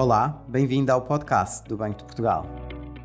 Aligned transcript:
Olá, 0.00 0.42
bem-vindo 0.48 0.90
ao 0.90 1.02
podcast 1.02 1.68
do 1.68 1.76
Banco 1.76 1.98
de 1.98 2.04
Portugal. 2.04 2.46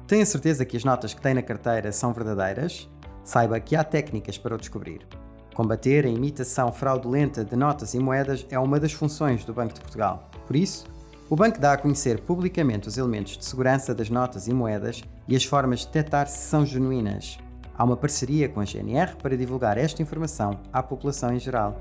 Tem 0.07 0.21
a 0.21 0.25
certeza 0.25 0.63
que 0.63 0.77
as 0.77 0.85
notas 0.85 1.13
que 1.13 1.19
tem 1.19 1.33
na 1.33 1.41
carteira 1.41 1.91
são 1.91 2.13
verdadeiras? 2.13 2.89
Saiba 3.21 3.59
que 3.59 3.75
há 3.75 3.83
técnicas 3.83 4.38
para 4.38 4.55
o 4.55 4.57
descobrir. 4.57 5.05
Combater 5.54 6.05
a 6.05 6.09
imitação 6.09 6.71
fraudulenta 6.71 7.43
de 7.43 7.54
notas 7.54 7.93
e 7.95 8.00
moedas 8.00 8.47
é 8.50 8.57
uma 8.57 8.79
das 8.79 8.93
funções 8.93 9.43
do 9.43 9.54
Banco 9.54 9.73
de 9.73 9.81
Portugal. 9.81 10.29
Por 10.47 10.55
isso, 10.55 10.86
o 11.29 11.36
banco 11.36 11.59
dá 11.59 11.73
a 11.73 11.77
conhecer 11.77 12.21
publicamente 12.21 12.88
os 12.88 12.98
elementos 12.98 13.38
de 13.38 13.43
segurança 13.43 13.93
das 13.93 14.09
notas 14.09 14.48
e 14.48 14.54
moedas 14.54 15.04
e 15.27 15.36
as 15.36 15.43
formas 15.43 15.82
de 15.82 15.88
detectar 15.88 16.27
se 16.27 16.48
são 16.48 16.66
genuínas. 16.66 17.38
Há 17.77 17.84
uma 17.84 17.98
parceria 17.98 18.48
com 18.48 18.62
a 18.62 18.66
GNR 18.66 19.18
para 19.18 19.36
divulgar 19.36 19.77
esta 19.77 20.02
informação 20.02 20.62
à 20.71 20.82
população 20.82 21.34
em 21.34 21.39
geral. 21.39 21.77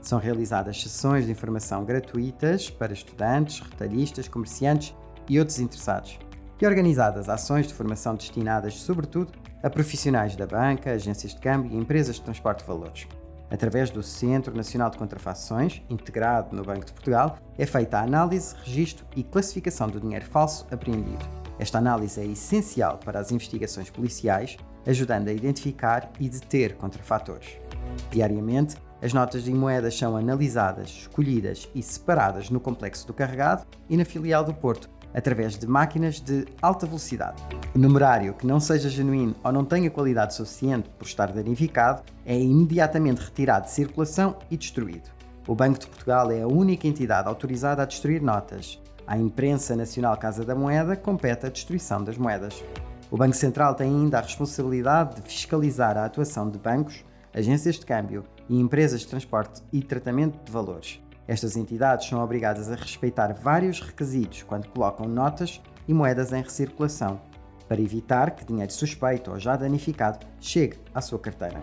São 0.00 0.18
realizadas 0.18 0.80
sessões 0.82 1.26
de 1.26 1.32
informação 1.32 1.84
gratuitas 1.84 2.70
para 2.70 2.92
estudantes, 2.92 3.60
retalhistas, 3.60 4.28
comerciantes 4.28 4.94
e 5.28 5.38
outros 5.38 5.58
interessados. 5.58 6.18
E 6.60 6.66
organizadas 6.66 7.28
ações 7.28 7.66
de 7.66 7.74
formação 7.74 8.14
destinadas, 8.14 8.74
sobretudo, 8.74 9.32
a 9.62 9.70
profissionais 9.70 10.36
da 10.36 10.46
banca, 10.46 10.92
agências 10.92 11.34
de 11.34 11.40
câmbio 11.40 11.72
e 11.72 11.76
empresas 11.76 12.16
de 12.16 12.22
transporte 12.22 12.60
de 12.60 12.66
valores. 12.66 13.06
Através 13.50 13.90
do 13.90 14.02
Centro 14.02 14.54
Nacional 14.54 14.90
de 14.90 14.98
Contrafações, 14.98 15.82
integrado 15.88 16.54
no 16.54 16.62
Banco 16.62 16.84
de 16.84 16.92
Portugal, 16.92 17.38
é 17.56 17.64
feita 17.64 17.98
a 17.98 18.02
análise, 18.02 18.54
registro 18.62 19.06
e 19.16 19.22
classificação 19.22 19.88
do 19.88 20.00
dinheiro 20.00 20.24
falso 20.26 20.66
apreendido. 20.70 21.24
Esta 21.58 21.78
análise 21.78 22.20
é 22.20 22.26
essencial 22.26 22.98
para 22.98 23.18
as 23.18 23.32
investigações 23.32 23.90
policiais, 23.90 24.56
ajudando 24.86 25.28
a 25.28 25.32
identificar 25.32 26.10
e 26.20 26.28
deter 26.28 26.76
contrafatores. 26.76 27.58
Diariamente, 28.10 28.76
as 29.00 29.12
notas 29.12 29.44
de 29.44 29.52
moedas 29.52 29.96
são 29.96 30.16
analisadas, 30.16 30.88
escolhidas 30.88 31.68
e 31.74 31.82
separadas 31.82 32.50
no 32.50 32.58
complexo 32.58 33.06
do 33.06 33.14
carregado 33.14 33.64
e 33.88 33.96
na 33.96 34.04
filial 34.04 34.44
do 34.44 34.52
Porto, 34.52 34.90
através 35.14 35.56
de 35.56 35.66
máquinas 35.66 36.20
de 36.20 36.46
alta 36.60 36.86
velocidade. 36.86 37.42
O 37.74 37.78
numerário 37.78 38.34
que 38.34 38.46
não 38.46 38.60
seja 38.60 38.88
genuíno 38.88 39.34
ou 39.42 39.52
não 39.52 39.64
tenha 39.64 39.90
qualidade 39.90 40.34
suficiente 40.34 40.88
por 40.98 41.06
estar 41.06 41.32
danificado 41.32 42.02
é 42.26 42.38
imediatamente 42.38 43.20
retirado 43.20 43.66
de 43.66 43.70
circulação 43.70 44.36
e 44.50 44.56
destruído. 44.56 45.10
O 45.46 45.54
Banco 45.54 45.78
de 45.78 45.86
Portugal 45.86 46.30
é 46.30 46.42
a 46.42 46.46
única 46.46 46.86
entidade 46.86 47.28
autorizada 47.28 47.82
a 47.82 47.86
destruir 47.86 48.20
notas. 48.20 48.80
À 49.06 49.16
Imprensa 49.16 49.74
Nacional 49.74 50.16
Casa 50.18 50.44
da 50.44 50.54
Moeda 50.54 50.94
compete 50.94 51.46
a 51.46 51.48
destruição 51.48 52.04
das 52.04 52.18
moedas. 52.18 52.62
O 53.10 53.16
Banco 53.16 53.34
Central 53.34 53.74
tem 53.74 53.88
ainda 53.88 54.18
a 54.18 54.20
responsabilidade 54.20 55.14
de 55.14 55.22
fiscalizar 55.22 55.96
a 55.96 56.04
atuação 56.04 56.50
de 56.50 56.58
bancos, 56.58 57.02
agências 57.38 57.76
de 57.76 57.86
câmbio 57.86 58.24
e 58.48 58.58
empresas 58.58 59.00
de 59.00 59.06
transporte 59.06 59.62
e 59.72 59.80
tratamento 59.80 60.42
de 60.44 60.50
valores. 60.50 61.00
Estas 61.26 61.56
entidades 61.56 62.08
são 62.08 62.22
obrigadas 62.22 62.70
a 62.70 62.74
respeitar 62.74 63.32
vários 63.34 63.80
requisitos 63.80 64.42
quando 64.42 64.68
colocam 64.68 65.06
notas 65.06 65.62
e 65.86 65.94
moedas 65.94 66.32
em 66.32 66.42
recirculação, 66.42 67.20
para 67.68 67.80
evitar 67.80 68.32
que 68.32 68.44
dinheiro 68.44 68.72
suspeito 68.72 69.30
ou 69.30 69.38
já 69.38 69.54
danificado 69.54 70.26
chegue 70.40 70.78
à 70.92 71.00
sua 71.00 71.18
carteira. 71.18 71.62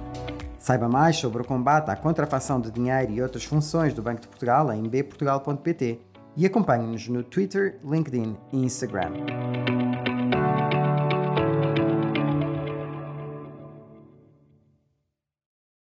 Saiba 0.58 0.88
mais 0.88 1.18
sobre 1.18 1.42
o 1.42 1.46
combate 1.46 1.90
à 1.90 1.96
contrafação 1.96 2.62
de 2.62 2.72
dinheiro 2.72 3.12
e 3.12 3.22
outras 3.22 3.44
funções 3.44 3.94
do 3.94 4.02
Banco 4.02 4.22
de 4.22 4.28
Portugal 4.28 4.72
em 4.72 4.84
bportugal.pt 4.84 6.00
e 6.38 6.46
acompanhe-nos 6.46 7.08
no 7.10 7.24
Twitter, 7.24 7.80
LinkedIn 7.84 8.38
e 8.54 8.58
Instagram. 8.64 9.14